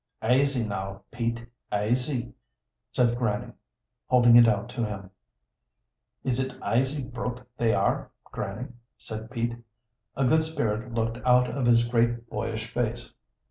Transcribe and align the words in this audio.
"Aisy, 0.23 0.67
now, 0.67 1.03
Pete 1.11 1.45
aisy," 1.71 2.33
said 2.91 3.15
Grannie, 3.19 3.53
holding 4.07 4.35
it 4.35 4.47
out 4.47 4.67
to 4.69 4.83
him. 4.83 5.11
"Is 6.23 6.39
it 6.39 6.57
aisy 6.59 7.03
broke 7.03 7.45
they 7.55 7.71
are, 7.75 8.09
Grannie?" 8.25 8.69
said 8.97 9.29
Pete. 9.29 9.55
A 10.15 10.25
good 10.25 10.43
spirit 10.43 10.91
looked 10.91 11.19
out 11.23 11.51
of 11.55 11.67
his 11.67 11.87
great 11.87 12.27
boyish 12.31 12.73
face. 12.73 13.13